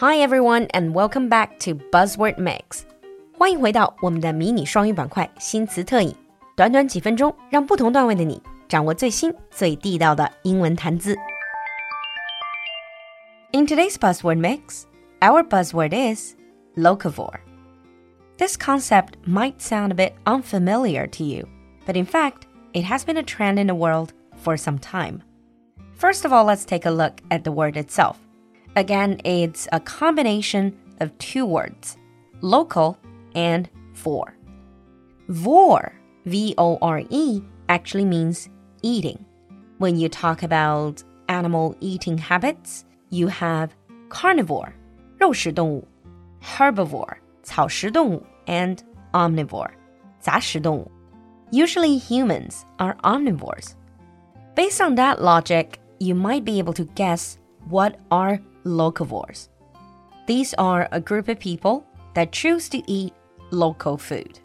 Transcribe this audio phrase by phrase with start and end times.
[0.00, 2.82] Hi everyone and welcome back to Buzzword Mix。
[3.38, 6.14] 欢迎回到我们的迷你双语板块新词特饮，
[6.54, 11.16] 短短几分钟，让不同段位的你掌握最新最地道的英文谈资。
[13.52, 14.84] In today's buzzword mix,
[15.20, 16.34] our buzzword is
[16.76, 17.38] locavore.
[18.38, 21.48] This concept might sound a bit unfamiliar to you,
[21.86, 22.42] but in fact,
[22.74, 24.10] it has been a trend in the world
[24.42, 25.22] for some time.
[25.94, 28.18] First of all, let's take a look at the word itself.
[28.75, 31.97] Again, it's a combination of two words,
[32.41, 32.97] local
[33.35, 34.33] and vore.
[35.27, 35.93] Vore,
[36.25, 38.49] V O R E, actually means
[38.81, 39.25] eating.
[39.77, 43.71] When you talk about animal eating habits, you have
[44.09, 44.73] carnivore,
[45.19, 45.87] 肉食动物,
[46.41, 48.77] herbivore, 草食动物, and
[49.11, 49.71] omnivore,
[50.21, 50.91] 杂食动物.
[51.51, 53.75] Usually humans are omnivores.
[54.55, 57.37] Based on that logic, you might be able to guess
[57.69, 59.48] what are locavores.
[60.26, 63.12] These are a group of people that choose to eat
[63.50, 64.40] local food.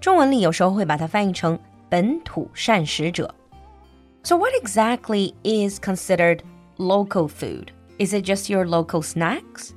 [0.00, 1.58] 中文里有时候会把它翻译成
[1.88, 3.32] 本土膳食者.
[4.24, 6.40] So what exactly is considered
[6.76, 7.68] local food?
[7.98, 9.72] Is it just your local snacks?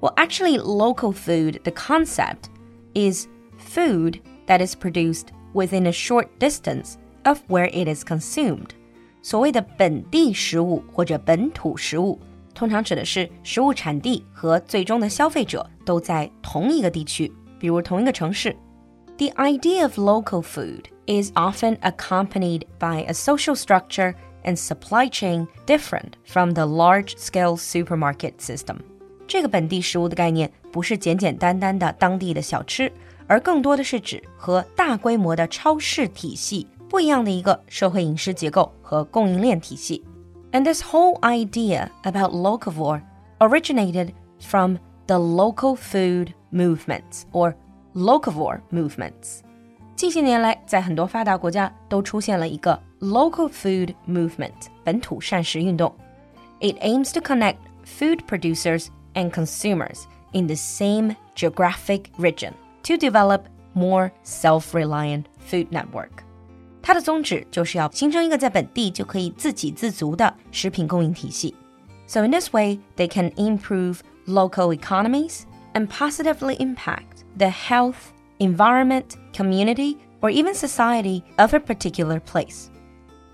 [0.00, 2.48] Well, actually, local food, the concept,
[2.94, 3.26] is
[3.58, 8.70] food that is produced within a short distance of where it is consumed.
[9.22, 12.18] 所谓的本地食物或者本土食物，
[12.55, 18.55] 通常指的是食物产地和最终的消费者都在同一个地区，比如同一个城市。
[19.17, 26.13] The idea of local food is often accompanied by a social structure and supply chain different
[26.25, 28.77] from the large-scale supermarket system.
[29.27, 32.91] 这个本地食物的概念不是简简单单的当地的小吃，
[33.27, 40.03] 而更多的是指和大规模的超市体系不一样的一个社会饮食结构和供应链体系。
[40.54, 43.02] And this whole idea about locavore
[43.38, 47.54] originated from the local food movements or
[47.94, 49.42] locavore movements.
[49.94, 55.94] 近些年来，在很多发达国家都出现了一个 local food movement 本土膳食运动。
[56.60, 62.52] It aims to connect food producers and consumers in the same geographic region
[62.84, 63.42] to develop
[63.74, 66.23] more self-reliant food network.
[66.84, 71.54] 它的宗旨就是要形成一个在本地就可以自给自足的食品供应体系。
[72.06, 75.42] So in this way, they can improve local economies
[75.74, 82.70] and positively impact the health, environment, community, or even society of a particular place.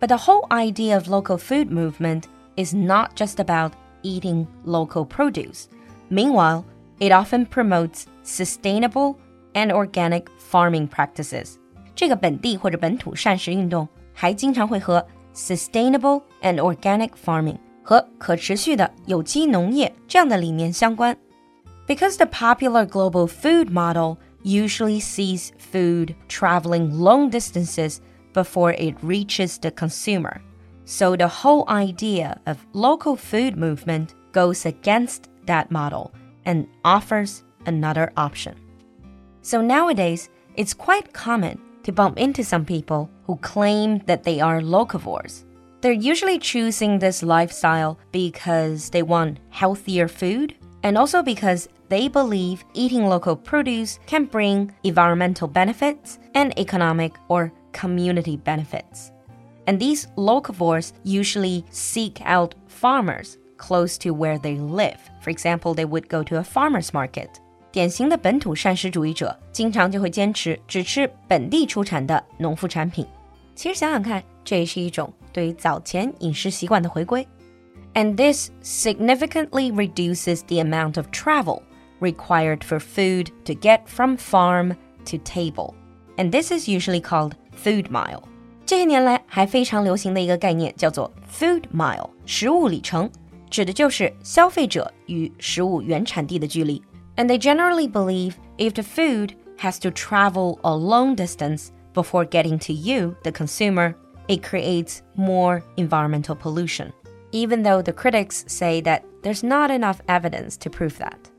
[0.00, 5.68] But the whole idea of local food movement is not just about eating local produce.
[6.10, 6.64] Meanwhile,
[6.98, 9.18] it often promotes sustainable
[9.54, 11.58] and organic farming practices.
[11.96, 21.16] 这个本地或者本土膳食运动还经常会和 sustainable and organic farming 和可持续的有机农业这样的理念相关。
[21.86, 27.98] Because the popular global food model usually sees food traveling long distances
[28.32, 30.40] before it reaches the consumer.
[30.84, 36.12] So the whole idea of local food movement goes against that model
[36.44, 38.54] and offers another option.
[39.42, 44.59] So nowadays, it's quite common to bump into some people who claim that they are
[44.59, 45.45] locavores.
[45.79, 50.53] They're usually choosing this lifestyle because they want healthier food
[50.83, 57.53] and also because they believe eating local produce can bring environmental benefits and economic or
[57.71, 59.13] community benefits.
[59.65, 64.99] And these locavores usually seek out farmers close to where they live.
[65.21, 67.39] For example, they would go to a farmer's market
[67.70, 73.06] 典型的本土膳食主义者，经常就会坚持只吃本地出产的农副产品。
[73.54, 77.26] 其实想想看，这也是一种对早前饮食习惯的回归。
[77.94, 81.62] And this significantly reduces the amount of travel
[82.00, 85.74] required for food to get from farm to table.
[86.16, 88.22] And this is usually called food mile.
[88.64, 93.10] 这些年来还非常流行的一个概念叫做 food mile，食物里程，
[93.50, 96.82] 指的就是消费者与食物原产地的距离。
[97.16, 102.58] and they generally believe if the food has to travel a long distance before getting
[102.58, 103.94] to you, the consumer,
[104.28, 106.92] it creates more environmental pollution,
[107.32, 111.30] even though the critics say that there's not enough evidence to prove that.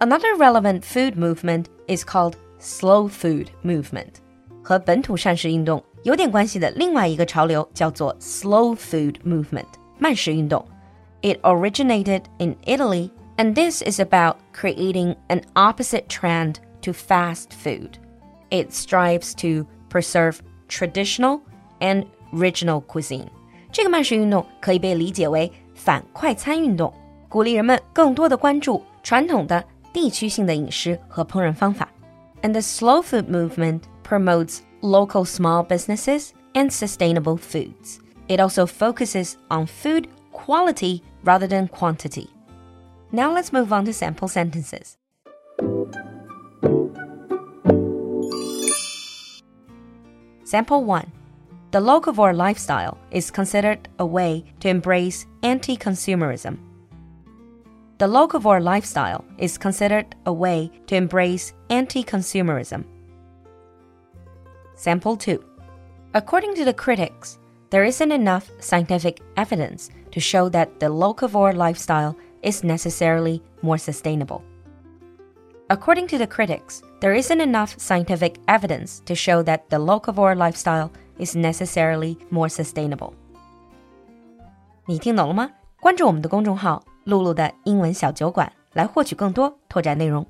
[0.00, 4.20] Another relevant food movement is called slow food movement.
[4.62, 9.66] 和本土膳食运动有点关系的另外一个潮流叫做 slow food movement，
[9.98, 10.64] 慢食运动。
[11.22, 17.98] It originated in Italy and this is about creating an opposite trend to fast food.
[18.50, 21.40] It strives to preserve traditional
[21.80, 23.28] and regional cuisine.
[23.72, 26.92] 这个慢食运动可以被理解为反快餐运动，
[27.28, 31.88] 鼓励人们更多的关注传统的地区性的饮食和烹饪方法。
[32.42, 37.98] And the slow food movement promotes local small businesses and sustainable foods.
[38.28, 42.28] It also focuses on food quality rather than quantity.
[43.15, 44.97] Now let's move on to sample sentences.
[50.43, 51.11] Sample 1.
[51.71, 56.57] The locavore lifestyle is considered a way to embrace anti consumerism.
[57.99, 62.83] The locavore lifestyle is considered a way to embrace anti consumerism.
[64.75, 65.41] Sample 2.
[66.15, 67.39] According to the critics,
[67.69, 74.42] there isn't enough scientific evidence to show that the locavore lifestyle is necessarily more sustainable.
[75.68, 80.90] According to the critics, there isn't enough scientific evidence to show that the locavore lifestyle
[81.18, 83.12] is necessarily more sustainable.
[84.86, 85.50] 你听懂了吗？
[85.80, 90.26] 关注我们的公众号“露露的英文小酒馆”来获取更多拓展内容。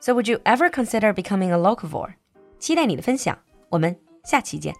[0.00, 2.14] So would you ever consider becoming a locavore？
[2.58, 3.38] 期待你的分享，
[3.68, 4.74] 我们下期见。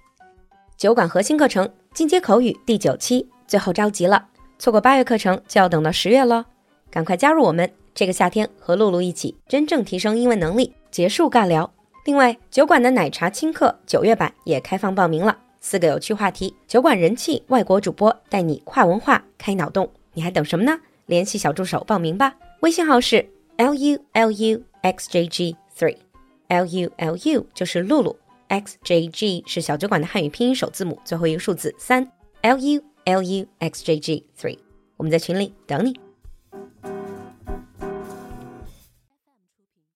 [0.76, 4.28] 酒馆核心课程进阶口语第九期最后召集了，
[4.61, 6.45] 错过八月课程就要等到十月了，
[6.91, 7.67] 赶快加入我们！
[7.95, 11.67] 这个夏天和露露一起真正提升英文能力，结束尬聊。
[12.05, 20.79] 另外，酒馆的奶茶轻课九月版也开放报名了，四个有趣话题，酒馆人气外国主播带你跨文化开脑洞，你还等什么呢？
[21.07, 23.27] 联系小助手报名吧，微信号是
[23.57, 28.15] l u l u x j g three，l u l u 就是露露
[28.49, 32.07] ，x j g 是小酒馆的汉语拼音首字母，最后一个数字三
[32.41, 34.58] ，l u l u x j g three，
[34.96, 35.98] 我们在群里等你。